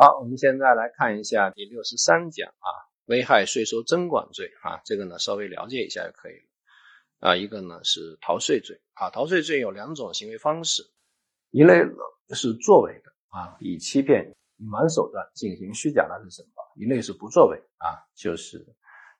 [0.00, 2.70] 好，我们现在来看一下第六十三讲啊，
[3.06, 7.34] 危害税收征管罪啊，这个呢稍微了解一下就可以了啊。
[7.34, 10.84] 一个呢是逃税罪啊，逃税罪有两种行为方式，
[11.50, 11.82] 一类
[12.30, 14.24] 是作为的啊，以欺骗、
[14.58, 18.64] 隐瞒手段进行虚假纳税申报；一类是不作为啊，就是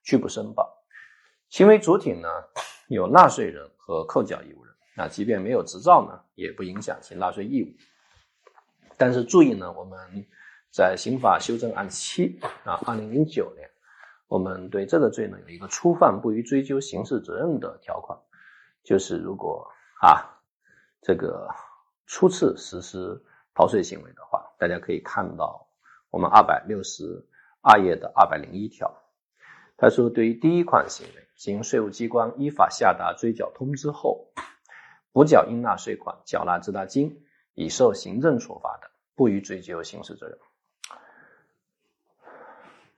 [0.01, 0.81] 拒不申报。
[1.49, 2.29] 行为主体呢
[2.87, 7.75] 有纳税人和扣缴义务人，那即便没有执照呢，也不影响其纳税义务。
[8.95, 10.25] 但是注意呢，我们。
[10.71, 13.69] 在刑法修正案七啊，二零零九年，
[14.27, 18.17] 我们对这个罪呢有一个初犯不予追究刑事责任的条款，
[18.83, 19.67] 就是如果
[20.01, 20.39] 啊
[21.01, 21.49] 这个
[22.05, 23.19] 初次实施
[23.55, 25.67] 逃税行为的话，大家可以看到
[26.11, 27.27] 我们二百六十
[27.61, 28.93] 二页的二百零一条，
[29.75, 34.31] 他说对于第一款行为，经税务机关依法下达追缴通知后，
[35.11, 37.25] 补缴应纳税款、缴纳滞纳金，
[37.55, 40.37] 已受行政处罚的，不予追究刑事责任。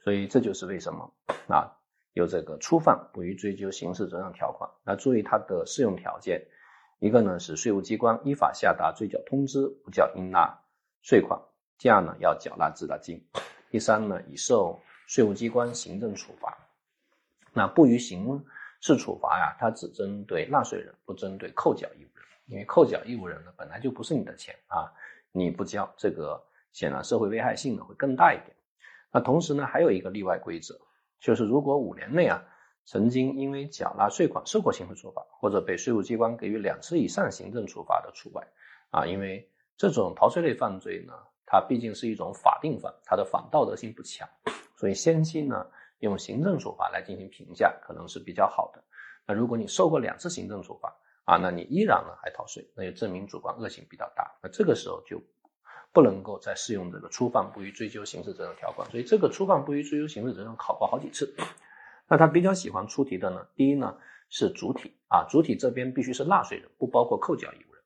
[0.03, 1.13] 所以这就是为什么
[1.47, 1.71] 啊
[2.13, 4.69] 有这个初犯不予追究刑事责任条款。
[4.83, 6.45] 那注意它的适用条件，
[6.99, 10.59] 一个呢是税务机关依法下达追缴通知，不缴应纳
[11.01, 11.39] 税款；
[11.77, 13.19] 第二呢要缴纳滞纳金；
[13.69, 16.57] 第三呢已受税务机关行政处罚。
[17.53, 18.43] 那不予刑
[18.79, 22.25] 事处罚呀，它只针对纳税人，不针对扣缴义务人。
[22.47, 24.91] 因为扣缴义务人呢本来就不是你的钱啊，
[25.31, 28.55] 你不交，这个显然社会危害性呢会更大一点。
[29.13, 30.79] 那同时呢，还有一个例外规则，
[31.19, 32.41] 就是如果五年内啊，
[32.85, 38.47] 曾经因为缴纳税款受过刑事处罚，或者被税务机关给予两次以上行政处罚的除外
[38.89, 39.05] 啊。
[39.05, 41.13] 因为这种逃税类犯罪呢，
[41.45, 44.27] 它毕竟是一种法定犯，它的反道德性不强，
[44.77, 45.67] 所以先期呢
[45.99, 48.81] 用行政处罚来进行评价可能是比较好的。
[49.27, 50.95] 那如果你受过两次行政处罚
[51.25, 54.31] 啊，那你依然呢还逃税，那就证明主观恶性比较大。
[54.41, 55.21] 那这个时候就。
[55.93, 61.35] 不能够再适用这个初犯不予追究刑事责任条款，所以这个初犯不予追究刑事责任考过好几次。
[62.07, 63.97] 那他比较喜欢出题的呢，第一呢
[64.29, 67.83] 是主体啊，主体这边必须是纳税人，不包括扣缴义务人。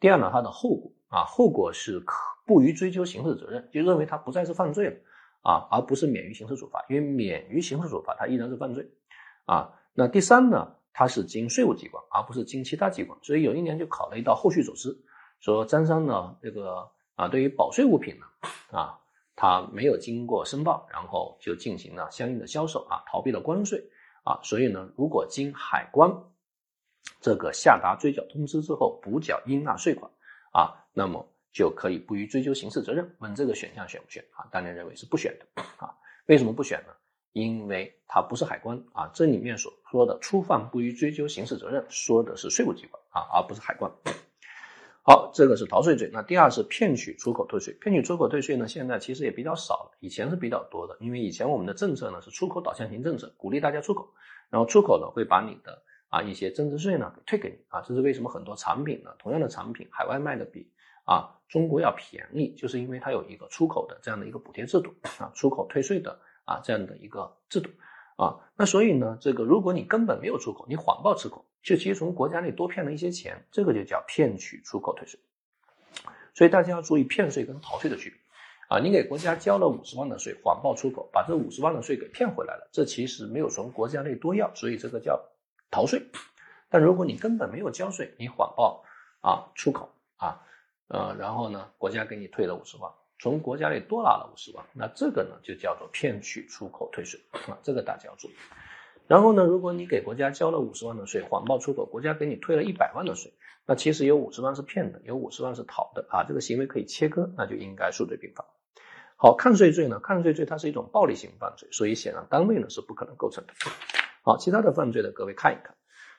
[0.00, 4.96] 第二呢，它的后果啊，后果是可不予追究刑事责任，就认为他不再是犯罪了
[5.42, 8.90] 啊，而不是免于刑事处罚，因为免于刑事处罚，他依然是犯罪
[9.44, 9.74] 啊。
[9.92, 15.04] 那第三呢，它是经税务机关，而不是经其他机关，所以有一年就考了一道后续走私，
[15.40, 16.90] 说张三呢这个。
[17.14, 18.26] 啊，对于保税物品呢，
[18.78, 18.98] 啊，
[19.36, 23.84] 他没有经过申报，然后就进行了相应的销售啊，逃避了关税
[24.24, 26.10] 啊，所以呢，如果经海关
[27.20, 30.10] 这个下达追缴通知之后补缴应纳税款
[30.52, 33.14] 啊，那么就可以不予追究刑事责任。
[33.18, 34.46] 问这个选项选不选啊？
[34.50, 35.94] 当然认为是不选的啊。
[36.26, 36.92] 为什么不选呢？
[37.32, 43.90] 因为它不是海关啊，这里面所说的初犯不予追究刑事责任，说的是税务机关啊，而不是海关。
[45.04, 46.08] 好，这个是逃税罪。
[46.12, 47.74] 那第二是骗取出口退税。
[47.80, 50.96] 骗取出口退税呢，现在其实也比较少了，以前是比较多的。
[51.00, 54.08] 因为以前我们的政策呢是出口导向型政策，鼓励大家出口，
[54.48, 57.82] 然后出口呢会把你的啊一些增值税呢退给你啊。
[57.82, 60.70] 这是为什么很多产品呢，同样的产品海外卖的比
[61.04, 67.70] 啊中国要便宜，就是因为它有一个出口的这样的一个补贴制度啊，出口退税的啊这样的一个制度
[68.14, 68.38] 啊。
[68.56, 71.44] 那所以呢，这个如果你根本没有出口，你谎报出口。
[71.62, 75.20] 就其实从国家内多骗了一些钱，这个就叫骗取出口退税。
[76.34, 78.18] 所以大家要注意骗税跟逃税的区别
[78.68, 78.80] 啊！
[78.80, 85.20] 你给国家交了五十万的税，谎报出口，把这五十万的税给骗回来了，这其实没有从国家内多要，所以这个叫
[85.70, 86.02] 逃税。
[86.70, 88.82] 但如果你根本没有交税，你谎报
[89.20, 90.40] 啊出口啊，
[90.88, 98.34] 呃，然后呢，国家给你退了五十万，从国家内多拿了五十万，那这个呢就叫做骗取出口退税啊，这个大家要注意。
[99.12, 103.30] 然后呢，如果你给国家交了五十万的税，谎报出口，国家给你退了一百万的税，
[103.66, 108.42] 那其实有五十万是骗的，有五十万是逃的啊，这个行为可以切割，那就应该数罪并罚。
[109.16, 110.00] 好，抗税罪呢？
[110.00, 113.52] 抗税罪它是一种暴力型犯罪，所以显然单位呢是不可能构成的。
[114.22, 115.74] 好，其他的犯罪呢，各位看一看。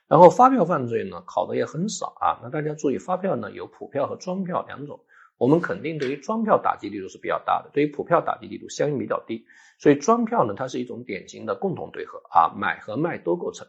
[0.07, 2.37] 然后发票犯罪呢，考的也很少啊。
[2.43, 4.99] 那大家注意，发票呢有普票和专票两种。
[5.43, 9.45] 我们肯定对于庄票打击力度是比较大的，对于普票打击力度相应比较低。
[9.77, 13.67] 所以庄票呢，它是一种典型的共同对合啊，买和卖都构成，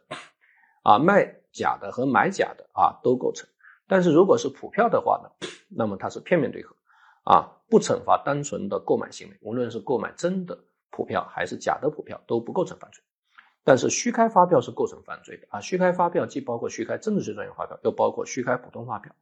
[0.84, 3.48] 啊卖假的和买假的啊都构成。
[3.88, 6.76] 但是如果是普票的话呢，那么它是片面对合，
[7.24, 10.56] 啊不惩罚单纯的购买行为，无论是购买真的
[10.92, 13.02] 普票还是假的普票都不构成犯罪。
[13.64, 19.12] 但是虚开发票是构成犯罪的啊，虚开发票既包括虚开增值税专用发票，又包括虚开普通发票。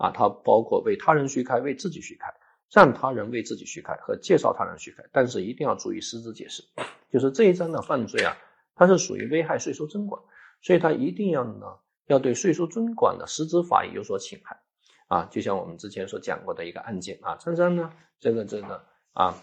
[0.00, 2.32] 啊，它包括为他人虚开、为自己虚开、
[2.72, 6.62] 让他人为自己虚开和介绍他人虚开，但是一定要注意实质解释，
[7.12, 8.34] 就是这一章的犯罪啊，
[8.74, 10.22] 它是属于危害税收征管，
[10.62, 11.66] 所以它一定要呢
[12.06, 14.58] 要对税收征管的实质法益有所侵害。
[15.08, 18.80] 啊，就像我们之前所讲过的一个案件啊，张三呢，这个这个
[19.12, 19.34] 啊，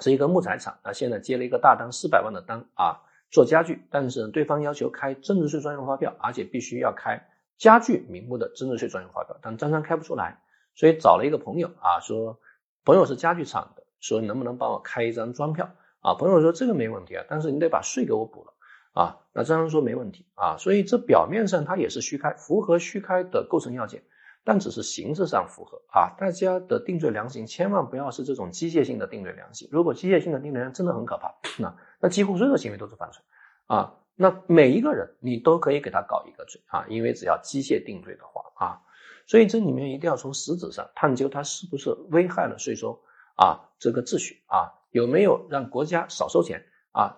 [0.00, 3.00] 是一个木材厂啊，现在接了一个大单，四百万的单啊，
[3.30, 7.18] 做家具，但是对方要求开增值税专用发票，而且必须要开
[7.60, 10.40] 家具名目的增值税专用发票，但张三开不出来，
[10.74, 12.40] 所以找了一个朋友啊，说
[12.86, 15.70] 朋友是家具厂的，说能不能帮我开一张专票
[16.00, 16.14] 啊？
[16.14, 18.54] 朋友说这个没问题啊，但是你得把税给我补了
[18.94, 19.18] 啊。
[19.34, 24.02] 那张三说没问题啊，所以这表面上他也是虚开，符合虚开的构成要件。
[24.42, 29.68] 但只是形式上符合啊，大家的定罪量刑千万不要是这种机械性的定罪量刑。
[29.70, 33.22] 如果机械性的定罪量刑真的很可怕，那那几乎所有的行为都是犯罪
[33.66, 33.96] 啊。
[34.22, 38.82] 那每一个人你都可以给他搞一个罪啊，因为只要机械定罪的话啊，
[39.26, 43.00] 所以这里面一定要从实质上探究他是不是危害了税收
[43.34, 47.16] 啊这个秩序啊，有没有让国家少收钱啊，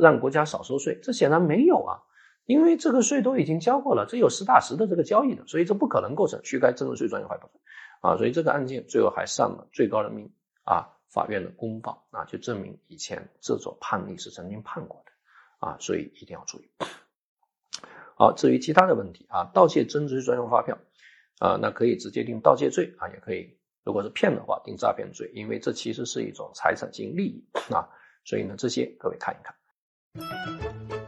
[0.00, 0.98] 让国家少收税？
[1.02, 2.00] 这显然没有啊。
[2.46, 7.60] 因为这个税都已经交过了，这有实打实的这个交易的，所以这不可能构成虚开增值税专用发票罪
[8.00, 10.32] 啊，所以这个案件最后还上了最高人民
[10.64, 15.11] 啊法院的公报啊，就证明以前这种判例是曾经判过的
[15.62, 16.68] 啊，所以一定要注意。
[18.16, 20.78] 好，至于其他的问题啊，盗窃增值税专用发票
[21.38, 27.88] 啊，那可以直接定盗窃罪啊，也可以，如果是骗的话定诈骗罪，因为这其实是一种财产性利益啊，
[28.24, 31.01] 所以呢，这些各位看一看。